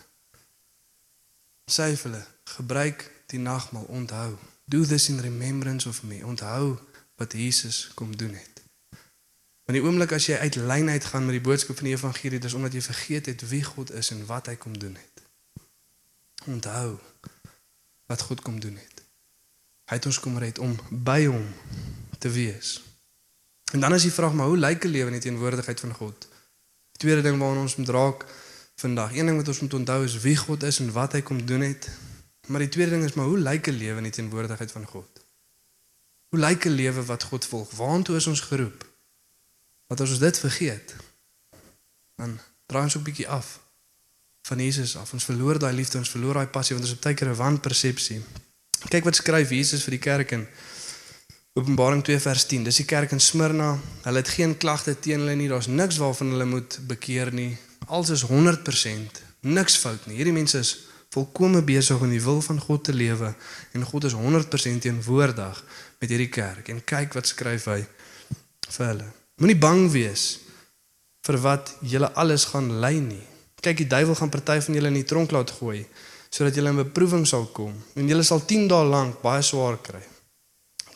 [1.71, 4.39] Sê vir hulle, gebruik die nagmaal, onthou.
[4.65, 6.27] Do this in remembrance of me.
[6.27, 6.79] Onthou
[7.17, 8.63] wat Jesus kom doen het.
[9.65, 12.39] Want die oomblik as jy uit lyn uit gaan met die boodskap van die evangelie,
[12.41, 15.23] dis omdat jy vergeet het wie God is en wat hy kom doen het.
[16.47, 16.99] Onthou
[18.07, 18.98] wat God kom doen het.
[19.89, 21.45] Hy het ons kom red om by hom
[22.19, 22.77] te wees.
[23.73, 26.29] En dan is die vraag maar hoe lyk 'n lewe in die teenwoordigheid van God?
[26.93, 28.25] Die tweede ding waarna ons moet raak
[28.75, 29.17] vandag.
[29.17, 31.61] Een ding wat ons moet onthou is wie God is en wat hy kom doen
[31.61, 31.89] het.
[32.47, 35.25] Maar die tweede ding is maar hoe lyk 'n lewe in die teenwoordigheid van God?
[36.29, 37.71] Hoe lyk 'n lewe wat God volg?
[37.71, 38.87] Waartoe is ons geroep?
[39.87, 40.95] Wat as ons dit vergeet?
[42.17, 43.61] Dan draai ons ook bietjie af
[44.43, 45.13] van Jesus af.
[45.13, 48.23] Ons verloor daai liefde, ons verloor daai passie want ons het baie keer 'n wanpersepsie.
[48.87, 50.45] Kyk wat skryf Jesus vir die kerk in
[51.59, 52.69] Openbaring 2 vers 10.
[52.69, 53.73] Dis die kerk in Smyrna.
[54.05, 55.49] Hulle het geen klagte teen hulle nie.
[55.51, 57.57] Daar's niks waarvan hulle moet bekeer nie.
[57.91, 59.23] Alles is 100%.
[59.51, 60.21] Niks fout nie.
[60.21, 60.75] Hierdie mense is
[61.11, 63.33] volkome besig om die wil van God te lewe
[63.75, 65.63] en God is 100% teenwoordig
[65.99, 66.69] met hierdie kerk.
[66.71, 67.81] En kyk wat skryf hy
[68.77, 69.09] vir hulle.
[69.43, 70.29] Moenie bang wees
[71.27, 73.25] vir wat julle alles gaan lei nie.
[73.59, 75.83] Kyk, die duiwel gaan party van julle in die tronk laat gooi
[76.31, 80.05] sodat julle in beproewing sal kom en julle sal 10 dae lank baie swaar kry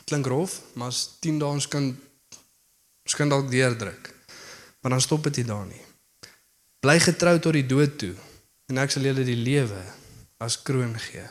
[0.05, 1.93] klink rof, maar as 10 dae ons kan
[3.03, 4.13] ons kan dalk deurdruk.
[4.81, 5.81] Maar dan stop dit nie daar nie.
[6.79, 8.13] Bly getrou tot die dood toe
[8.71, 9.81] en ek sal julle die lewe
[10.43, 11.23] as kroon gee.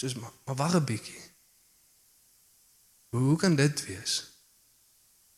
[0.00, 1.20] Dis maar, maar wag 'n bietjie.
[3.10, 4.14] Hoe, hoe kan dit wees?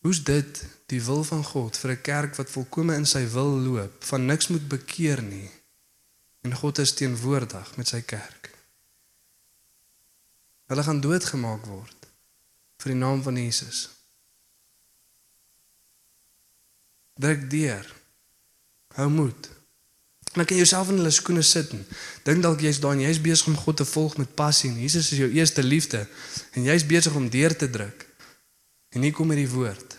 [0.02, 4.04] Hoe's dit die wil van God vir 'n kerk wat volkome in sy wil loop,
[4.04, 5.50] van niks moet bekeer nie?
[6.42, 8.50] En God is teenwoordig met sy kerk.
[10.66, 12.08] Hulle gaan doodgemaak word
[12.82, 13.86] vir die naam van Jesus.
[17.14, 17.86] Druk deur.
[18.96, 19.50] Hou moed.
[20.32, 21.70] Dan kan jouself in hulle skoene sit
[22.24, 25.12] dink dalk jy's daar en jy's besig om God te volg met passie en Jesus
[25.12, 26.06] is jou eerste liefde
[26.56, 28.06] en jy's besig om deur te druk.
[28.96, 29.96] En hier kom hierdie woord.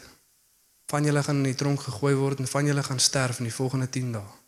[0.89, 3.55] Van julle gaan in die tronk gegooi word en van julle gaan sterf in die
[3.55, 4.42] volgende 10 dae.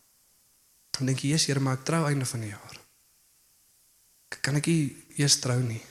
[0.96, 2.80] Dan dink jy, "Jesus, Here, maar ek trou einde van die jaar."
[4.40, 5.82] Kan ek nie eers trou nie?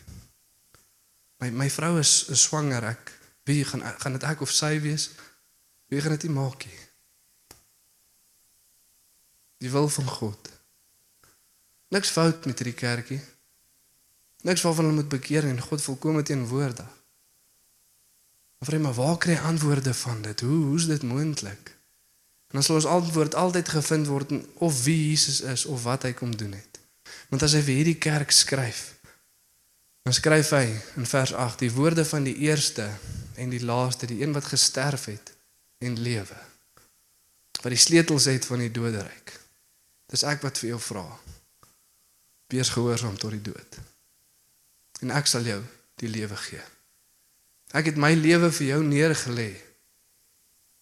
[1.39, 2.83] My my vrou is, is swanger.
[2.83, 3.11] Ek
[3.43, 5.09] wie gaan gaan dit ek of sy wees?
[5.87, 6.79] Wie gaan dit nie maak nie?
[9.57, 10.49] Die wil van God.
[11.93, 13.21] Niks fout met hierdie kerkie.
[14.45, 16.89] Niks waarvan hulle moet bekeer en God volkome teenwoordig.
[18.57, 20.39] Maar vreemd, maar waar kry antwoorde van dit?
[20.41, 21.74] Hoe hoe's dit moontlik?
[22.55, 26.13] En as ons antwoord altyd gevind word in of wie Jesus is of wat hy
[26.15, 26.79] kom doen het.
[27.27, 28.93] Want as hy vir hierdie kerk skryf,
[30.07, 32.85] dan skryf hy in vers 8 die woorde van die eerste
[33.35, 35.33] en die laaste, die een wat gesterf het
[35.83, 36.37] en lewe.
[37.59, 39.33] Wat die sleutels het van die doderyk.
[40.07, 41.03] Dis ek wat vir jou vra.
[42.55, 43.79] Wees gehoorsaam tot die dood.
[45.03, 45.59] En ek sal jou
[45.99, 46.63] die lewe gee.
[47.75, 49.49] Ek het my lewe vir jou neergelê.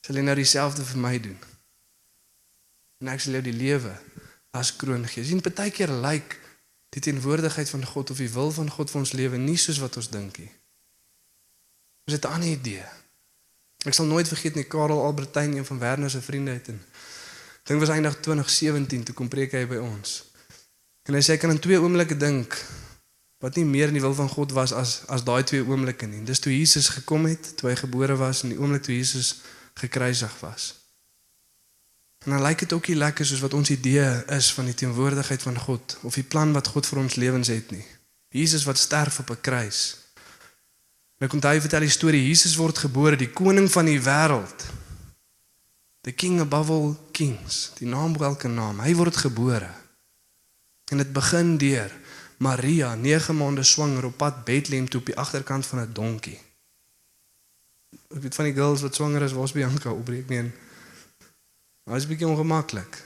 [0.05, 1.41] Sal jy nou dieselfde vir my doen?
[3.03, 3.91] En ek sal jou die lewe
[4.55, 5.25] as kroon gee.
[5.27, 6.41] Sien partykeer lyk like
[6.93, 9.97] die teenwoordigheid van God of die wil van God vir ons lewe nie soos wat
[9.99, 10.51] ons dink nie.
[12.07, 12.85] Ons het 'n ander idee.
[13.85, 16.83] Ek sal nooit vergeet nie Karel Albertyn, een van Werner se vriende het en
[17.63, 20.23] dink was eindig 2017 toe kom preek hy by ons.
[21.03, 22.65] En hy sê ek kan in twee oomblikke dink
[23.39, 26.23] wat nie meer in die wil van God was as as daai twee oomblikke nie.
[26.23, 29.41] Dis toe Jesus gekom het, toe hy gebore was en die oomblik toe Jesus
[29.73, 30.83] gekruisig was.
[32.23, 35.41] En dan lyk dit ook nie lekker soos wat ons idee is van die teenwoordigheid
[35.41, 37.86] van God of die plan wat God vir ons lewens het nie.
[38.33, 39.97] Jesus wat sterf op 'n kruis.
[41.17, 44.65] Nou kom hy vertel die storie Jesus word gebore, die koning van die wêreld.
[46.01, 48.79] The king above all kings, die naam bo elke naam.
[48.79, 49.69] Hy word gebore.
[50.91, 51.91] En dit begin deur
[52.38, 56.39] Maria, 9 maande swanger op pad Bethlehem toe op die agterkant van 'n donkie.
[58.15, 60.51] Ek weet van die girls wat swanger is, was Bianca opbreek nie.
[61.84, 63.04] Maar is 'n bietjie ongemaklik.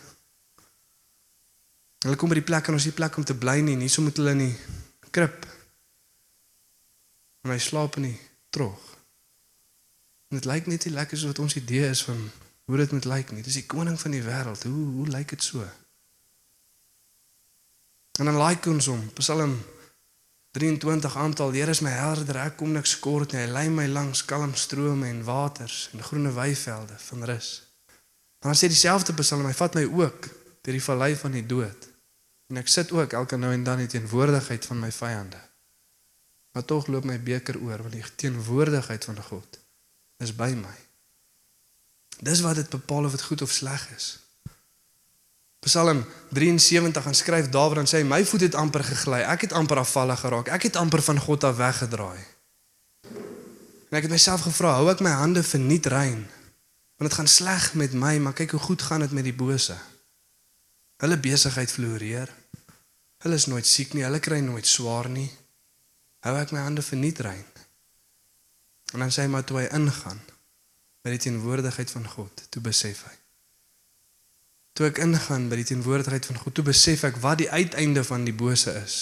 [1.98, 3.90] Hulle kom by die plek en ons het die plek om te bly nie, nie
[3.90, 4.56] so moet hulle nie
[5.10, 5.48] krip.
[7.42, 8.98] En hy slaap in die trog.
[10.30, 12.32] En dit lyk net nie lekker soos wat ons idee is van
[12.66, 13.44] hoe dit moet lyk nie.
[13.44, 14.64] Dis die koning van die wêreld.
[14.64, 15.68] Hoe hoe lyk dit so?
[18.20, 19.12] En dan like ons hom.
[19.14, 19.62] Psalm
[20.52, 23.44] 23 aantal: Here is my herder, ek kom niks kort nie.
[23.46, 27.67] Hy lei my langs kalm strome en waters en groene weivelde van rus.
[28.40, 30.28] Dan sê dieselfde Psalm, hy vat my ook
[30.62, 31.88] deur die vallei van die dood.
[32.52, 35.40] En ek sit ook elke nou en dan in teenwoordigheid van my vyande.
[36.54, 39.60] Maar tog loop my beker oor want die teenwoordigheid van God
[40.24, 40.78] is by my.
[42.26, 44.08] Dis wat dit bepaal of dit goed of sleg is.
[45.66, 49.22] Psalm 73 gaan skryf Dawid en sê my voet het amper gegly.
[49.28, 50.50] Ek het amper afvallig geraak.
[50.54, 52.24] Ek het amper van God af weggedraai.
[53.88, 56.26] En ek het myself gevra, hou ek my hande verniet rein?
[56.98, 59.78] Want dit gaan sleg met my, maar kyk hoe goed gaan dit met die bose.
[60.98, 62.32] Hulle besigheid floreer.
[63.22, 65.30] Hulle is nooit siek nie, hulle kry nooit swaar nie.
[66.26, 67.46] Hou ek my hande verniet rein?
[68.94, 70.20] En dan sê hy maar toe hy ingaan
[71.06, 73.14] by die teenwoordigheid van God, toe besef hy.
[74.78, 78.26] Toe ek ingaan by die teenwoordigheid van God, toe besef ek wat die uiteinde van
[78.26, 78.98] die bose is.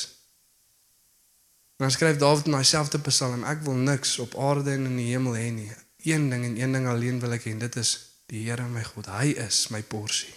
[1.80, 5.36] Dan skryf Dawid in dieselfde Psalm, ek wil niks op aarde en in die hemel
[5.36, 5.72] hê nie.
[6.06, 7.96] Een ding en een ding alleen wil ek hê, dit is
[8.30, 9.10] die Here my God.
[9.10, 10.34] Hy is my porsie.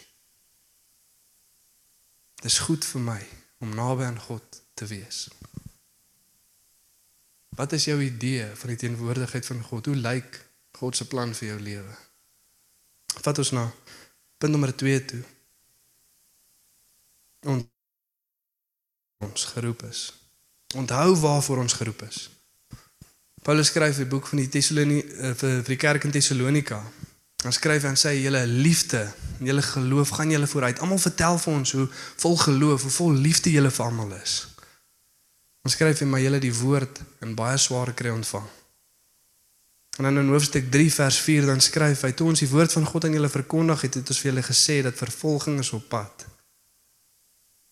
[2.41, 3.21] Dis goed vir my
[3.65, 5.27] om naby aan God te wees.
[7.59, 9.91] Wat is jou idee van die teenwoordigheid van God?
[9.91, 10.39] Hoe lyk
[10.79, 11.97] God se plan vir jou lewe?
[13.19, 13.67] Vat ons na
[14.39, 15.23] punt nommer 2 toe.
[17.51, 17.65] En
[19.27, 20.07] ons geroep is.
[20.79, 22.38] Onthou waarvoor ons geroep is.
[23.49, 26.83] Paulus skryf 'n boek van die Tesalonie uh, vir vir die kerk in Tesalonika.
[27.41, 29.09] Dan skryf hy en sê julle liefde
[29.41, 30.79] julle geloof gaan julle vooruit.
[30.85, 34.35] Almal vertel vir ons hoe vol geloof, hoe vol liefde julle vir almal is.
[35.65, 38.45] Dan skryf hy maar julle die woord in baie swaar kry ontvang.
[39.97, 42.85] En dan in hoofstuk 3 vers 4 dan skryf hy toe ons die woord van
[42.85, 46.27] God aan julle verkondig het, het ons vir julle gesê dat vervolging is op pad.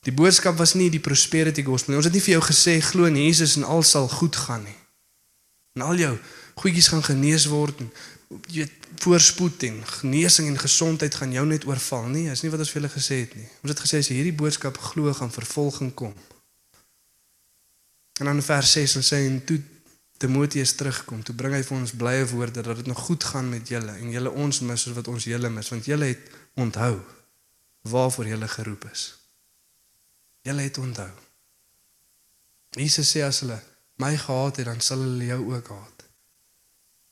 [0.08, 2.00] Die boodskap was nie die prosperity gospel nie.
[2.00, 4.80] Ons het nie vir jou gesê glo in Jesus en al sal goed gaan nie.
[5.76, 6.12] En al jou
[6.56, 7.90] goedjies gaan genees word en
[8.50, 12.24] jy weet voorspoed en genesing en gesondheid gaan jou net oorval nie.
[12.30, 13.46] Dis nie wat ons vir julle gesê het nie.
[13.62, 16.14] Ons het gesê as jy hierdie boodskap glo gaan vervolging kom.
[18.16, 19.60] En dan in vers 6 dan sê en toe
[20.16, 23.68] Timoteus terugkom, toe bring hy vir ons blye woorde dat dit nog goed gaan met
[23.68, 26.94] julle en julle ons mis soos wat ons julle mis want julle het onthou
[27.92, 29.02] waarvoor julle geroep is.
[30.48, 31.10] Julle het onthou.
[32.80, 33.60] Jesus sê as hulle
[34.02, 36.04] my gehaat het, dan sal hulle jou ook haat.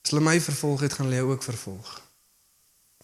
[0.05, 1.93] As hulle my vervolg het, gaan hulle jou ook vervolg.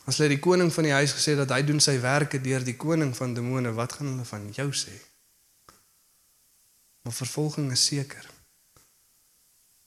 [0.05, 2.77] As hulle die koning van die huis gesê dat hy doen sy werke deur die
[2.77, 4.97] koning van demone, wat gaan hulle van jou sê?
[7.03, 8.27] Maar vervolging is seker.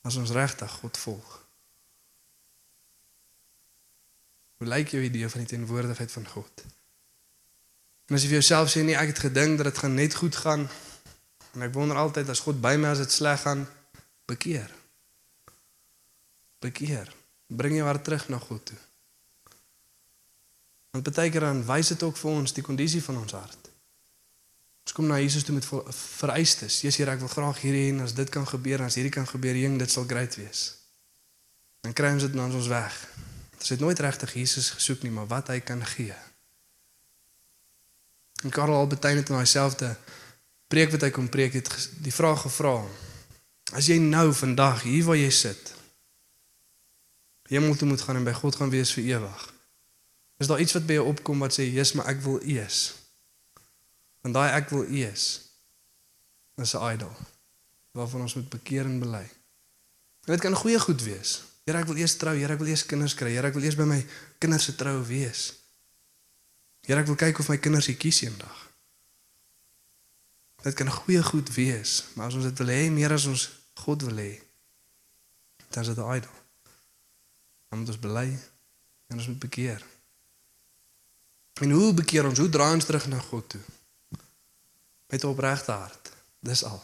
[0.01, 1.39] As ons regtig God volg.
[4.58, 6.65] Hoe lyk jou idee van die teenwoordigheid van God?
[8.10, 10.36] En as jy vir jouself sê nee, ek het gedink dat dit gaan net goed
[10.36, 10.65] gaan
[11.53, 13.67] en ek wonder altyd as God by my as dit sleg gaan,
[14.25, 14.71] bekeer.
[16.63, 17.12] Bekeer.
[17.47, 18.79] Bring jou hart terug na God toe.
[20.93, 23.69] Want baie keer dan wys dit ook vir ons die kondisie van ons hart.
[24.83, 26.81] Ons kom na Jesus toe met vereistes.
[26.83, 29.57] Jesus, Here, ek wil graag hierdie en as dit kan gebeur, as hierdie kan gebeur,
[29.57, 30.65] jong, dit sal great wees.
[31.83, 32.99] Dan kry ons dit dan ons weg.
[33.57, 36.15] Ons het nooit regtig Jesus gesoek nie, maar wat hy kan gee.
[38.43, 39.95] En Karel Albertyn het in homselfde
[40.67, 41.71] preek wat hy kom preek het
[42.03, 42.75] die vraag gevra.
[43.73, 45.73] As jy nou vandag hier waar jy sit,
[47.49, 49.47] hemel toe moet gaan en by God gaan wees vir ewig.
[50.41, 52.93] Is daar iets wat by jou opkom wat sê, "Jesus, maar ek wil eers."
[54.21, 55.41] Want daai ek wil eers
[56.57, 57.15] is 'n idol
[57.91, 59.27] waarvan ons moet bekeer en bely.
[60.25, 61.43] En dit kan goeie goed wees.
[61.63, 63.75] Here, ek wil eers trou, Here, ek wil eers kinders kry, Here, ek wil eers
[63.75, 64.05] by my
[64.39, 65.53] kinders se troue wees.
[66.81, 68.71] Here, ek wil kyk of my kinders hier kies eendag.
[70.63, 74.01] Dit kan goeie goed wees, maar as ons dit wil hê meer as ons God
[74.01, 74.41] wil hê,
[75.69, 76.38] dan is dit 'n idol.
[77.69, 78.39] Dan moet ons bely
[79.07, 79.83] en ons moet bekeer.
[81.62, 82.39] En hoe bekeer ons?
[82.39, 83.62] Hoe draai ons terug na God toe?
[85.07, 86.12] Met 'n opregte hart.
[86.39, 86.83] Dis al.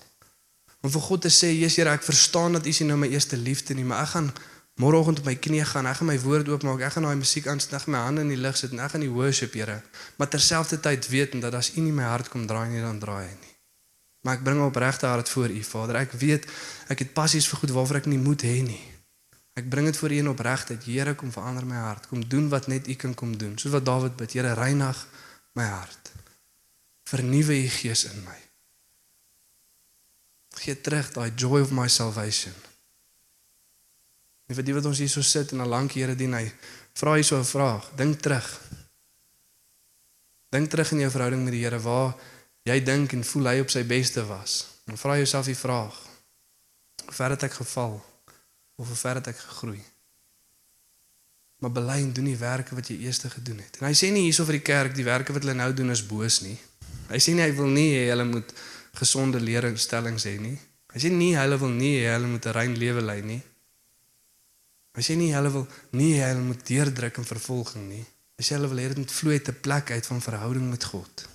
[0.81, 3.37] Om vir God te sê, "Jesus, Here, ek verstaan dat U nie nou my eerste
[3.37, 4.33] liefde nie, maar ek gaan
[4.73, 7.87] môreoggend op my knieë gaan, ek gaan my woord oopmaak, ek gaan daai musiek aanstig,
[7.87, 9.81] my hande in die lug sit en ek gaan die worship, Here.
[10.15, 13.27] Maar terselfdertyd weet en dat as U nie my hart kom draai nie, dan draai
[13.27, 13.48] hy nie.
[14.21, 15.95] Maar ek bring op regte hart voor U, Vader.
[15.95, 16.47] Ek weet
[16.91, 18.81] ek het passies vir goed waarvoor ek nie moet hê nie.
[19.59, 20.83] Ek bring dit voor U in opregtheid.
[20.83, 22.07] Here, kom verander my hart.
[22.11, 23.57] Kom doen wat net U kan kom doen.
[23.57, 25.07] Soos wat Dawid bid, Here, reinig
[25.59, 26.11] my hart.
[27.09, 28.37] Vernuwe U gees in my.
[30.59, 32.55] Gee terug daai joy of my salvation.
[34.49, 36.49] En vir die wat ons hier so sit en al lank Here dien, hy
[36.99, 37.91] vra hy so 'n vraag.
[37.95, 38.47] Dink terug.
[40.49, 42.15] Dink terug in jou verhouding met die Here waar
[42.63, 44.65] jy dink en voel hy op sy beste was.
[44.89, 45.95] En vra jouself die vraag:
[47.05, 47.97] Hoe ver het ek geval
[48.75, 49.83] of hoe ver het ek gegroei?
[51.59, 53.79] Maar bely en doen die werke wat jy eers gedoen het.
[53.79, 56.05] En hy sê nie hierso vir die kerk die werke wat hulle nou doen is
[56.05, 56.55] boos nie.
[57.09, 58.53] Hy sê nie hy wil nie hê hulle moet
[58.99, 60.55] gesonde leerstellings hê nie.
[60.93, 63.41] Hy sê nie hulle wil nie hê hulle moet 'n rein lewe lei nie.
[64.95, 68.05] Hy sê nie hulle wil nie hê hulle moet deurdruk in vervolging nie.
[68.39, 71.28] Hy sê hulle wil hê dit moet vloei te plek uit van verhouding met God.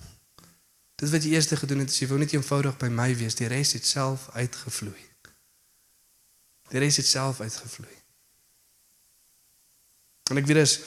[0.95, 3.49] Dit wat jy eers gedoen het, is jy wou net eenvoudig by my wees, die
[3.51, 5.03] res het self uitgevloei.
[6.71, 7.97] Die res het self uitgevloei.
[10.31, 10.79] En ek weet dis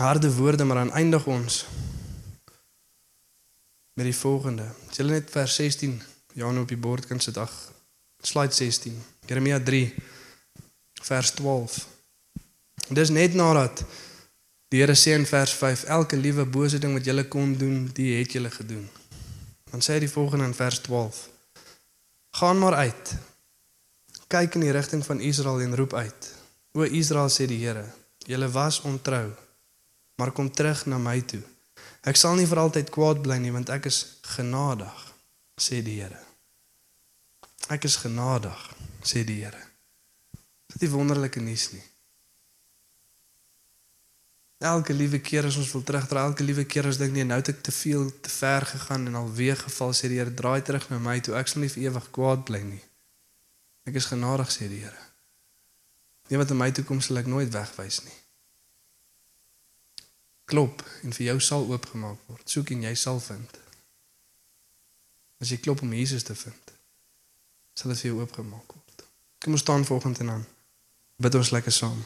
[0.00, 1.64] harde woorde, maar aan eindig ons
[3.96, 4.66] met die volgende.
[4.92, 6.00] Jy net vers 16
[6.36, 7.52] Jan op die bord kan sit, ag,
[8.20, 8.96] slide 16.
[9.24, 9.94] Jeremia 3
[11.06, 11.78] vers 12.
[12.88, 13.80] Dis net nadat
[14.68, 18.18] die Here sê in vers 5 elke liewe bose ding wat jy kon doen, die
[18.18, 18.84] het jy gedoen.
[19.70, 21.22] Dan sê hy die volgende in vers 12.
[22.38, 23.14] Gaan maar uit.
[24.26, 26.32] Kyk in die rigting van Israel en roep uit.
[26.76, 27.84] O Israel sê die Here,
[28.28, 29.30] julle was ontrou,
[30.20, 31.40] maar kom terug na my toe.
[32.06, 34.98] Ek sal nie vir altyd kwaad bly nie want ek is genadig,
[35.56, 36.20] sê die Here.
[37.72, 38.58] Ek is genadig,
[39.02, 39.62] sê die Here.
[40.74, 41.84] Dit is wonderlike nuus nie.
[44.58, 47.50] Elke liewe keer as ons wil terugdraai, elke liewe keer as dink nee, nou het
[47.52, 50.98] ek te veel te ver gegaan en alweer geval sê die Here, draai terug na
[50.98, 51.34] my toe.
[51.36, 52.84] Ek sal nie vir ewig kwaad bly nie.
[53.84, 55.02] Ek is genadig sê die Here.
[56.30, 58.16] Nie wat in my toe kom sal ek nooit wegwys nie.
[60.48, 62.46] Klop en vir jou sal oopgemaak word.
[62.48, 63.58] Soek en jy sal vind.
[65.42, 66.72] As jy klop om Jesus te vind,
[67.76, 69.04] sal dit vir jou oopgemaak word.
[69.44, 70.48] Kom ons staan volgende en aan.
[71.20, 72.00] Bid ons lekker saam.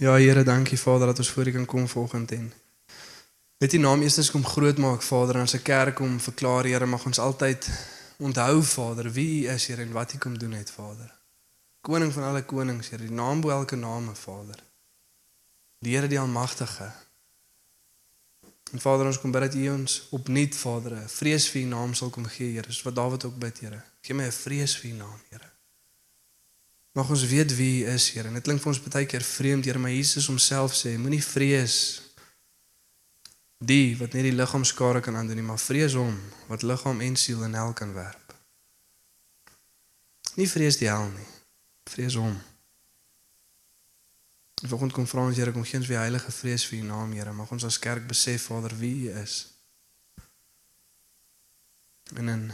[0.00, 2.52] Ja Here, dankie Vader dat ons voor U kan kom volgende en
[3.58, 6.86] Net die naam eerstens kom groot maak Vader en as 'n kerk om verklaar Here
[6.86, 7.68] mag ons altyd
[8.16, 11.14] onthou Vader wie U is Here en wat U kom doen het Vader.
[11.80, 14.64] Koning van alle konings Here, die naam bo elke name Vader.
[15.78, 16.92] Die Here die almagtige.
[18.72, 22.10] En Vader ons kom bid dat U ons opnuut Vader vrees vir U naam sal
[22.10, 23.82] kom gee Here, soos wat Dawid ook bid Here.
[24.00, 25.49] Gee my 'n vrees vir U naam Here.
[26.92, 28.28] Mag ons weet wie U is Here.
[28.28, 31.76] En dit klink vir ons baie keer vreemd Here, maar Jesus homself sê moenie vrees
[33.60, 36.16] die wat net die liggaam skade kan aandoen nie, maar vrees hom
[36.48, 38.34] wat liggaam en siel in hel kan werp.
[40.40, 41.28] Nie vrees die hel nie.
[41.90, 42.38] Vrees hom.
[44.60, 47.32] Vanaand kom vra ons Here kom gee ons weer heilige vrees vir U naam Here.
[47.36, 49.38] Mag ons as kerk besef Vader wie U is.
[52.16, 52.50] En in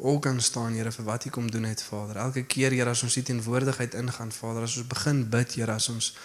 [0.00, 2.16] ook kan staan Here vir wat U kom doen het Vader.
[2.16, 5.88] Elke keer Here as ons U teenwoordigheid ingaan Vader, as ons begin bid Here, as
[5.88, 6.16] ons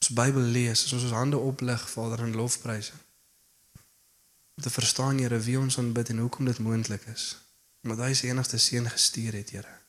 [0.00, 2.98] ons Bybel lees, as ons ons hande oplig Vader in lofprysing.
[4.54, 7.36] Om te verstaan Here wie ons aanbid en hoekom dit moontlik is.
[7.82, 9.80] Omdat hy sy enigste seun gestuur het Here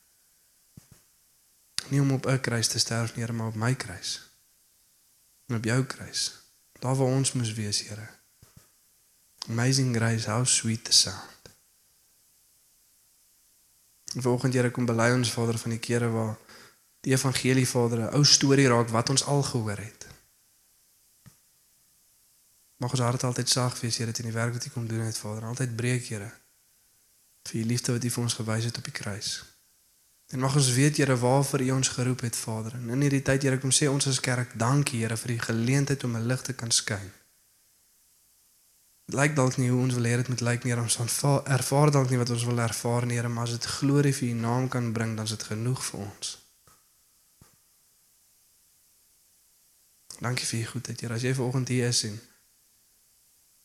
[1.88, 4.20] nie om op 'n kruis te sterf nie, maar op my kruis.
[5.46, 6.32] En op jou kruis.
[6.72, 8.08] Daar waar ons moes wees, Here.
[9.48, 11.35] Amazing grace, how sweet the sound.
[14.14, 16.36] En vanoggend Here kom bely ons Vader van die kere waar
[17.00, 20.06] die evangelie Vader 'n ou storie raak wat ons al gehoor het.
[22.76, 25.18] Mag ons hart altyd sag wees Here teen die werk wat U kom doen het
[25.18, 26.32] Vader, altyd breek Here
[27.46, 29.44] vir U liefde wat U vir ons gewys het op die kruis.
[30.28, 32.74] En mag ons weet Here waarvoor U ons geroep het Vader.
[32.74, 36.04] En in hierdie tyd Here kom sê ons as kerk dankie Here vir die geleentheid
[36.04, 37.12] om 'n lig te kan skyn.
[39.14, 42.10] Lyk dalk nie hoe ons wil hê dit moet lyk nie, ons aanvaar ervaar dalk
[42.10, 44.92] nie wat ons wil ervaar nie, Here, maar as dit glorie vir U naam kan
[44.92, 46.32] bring, dan is dit genoeg vir ons.
[50.18, 51.14] Dankie vir U goedheid, Here.
[51.14, 52.18] As jy vanoggend hier is en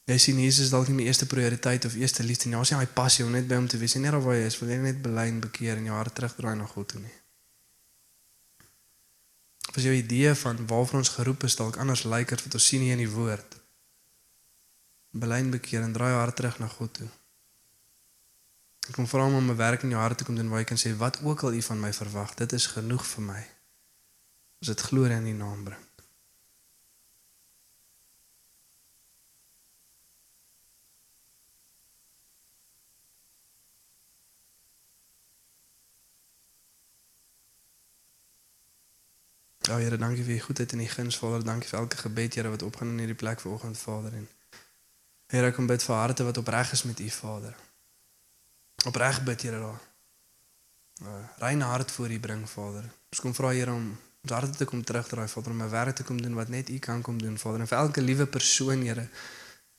[0.09, 2.57] Jy sien Jesus dalk nie my eerste prioriteit of eerste liefde nie.
[2.57, 3.95] Ons sien hy passie om net by hom te wees.
[3.95, 6.55] En net waar hy is, wil jy net bely en bekeer en jou hart terugdraai
[6.59, 7.13] na God toe nie.
[9.69, 12.69] Of is jou idee van waarvoor ons geroep is dalk anders lyk as wat ons
[12.73, 13.60] sien hier in die woord.
[15.11, 17.07] Bely en bekeer en draai jou hart terug na God toe.
[18.87, 20.77] Ek kom hom om 'n werk in jou hart te kom doen waar jy kan
[20.77, 23.47] sê wat ook al u van my verwag, dit is genoeg vir my.
[24.61, 25.85] As dit glorie in die naam bring.
[39.61, 41.43] Ja Here, dankie vir u goedheid en u guns Vader.
[41.43, 44.27] Dankie vir elke gebed Here wat opgaan in hierdie plek vanoggend Vader en
[45.31, 47.55] Here, ek kom bid vir harte wat opreg is met u Vader.
[48.89, 49.79] Opreg bid Here daar.
[51.01, 52.89] Uh, reine hart voor u bring Vader.
[53.09, 53.85] Ons kom vra Here om
[54.21, 56.79] ons harte te kom terugdraai Vader om 'n werk te kom doen wat net u
[56.79, 57.59] kan kom doen Vader.
[57.59, 59.07] En vir elke liewe persoon Here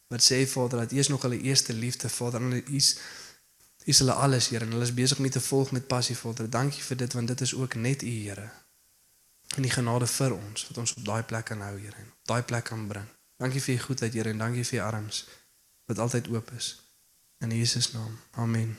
[0.08, 2.98] wat sê Vader dat u is nog hulle eerste liefde Vader en u is
[3.84, 6.50] is hulle alles Here en hulle is besig om te volg met passie Vader.
[6.50, 8.50] Dankie vir dit want dit is ook net u Here
[9.56, 12.42] en die genade vir ons wat ons op daai plek kan hou Here en daai
[12.42, 13.06] plek kan bring.
[13.36, 15.24] Dankie vir u goedheid Here en dankie vir u arms
[15.84, 16.80] wat altyd oop is.
[17.38, 18.18] In Jesus naam.
[18.30, 18.76] Amen.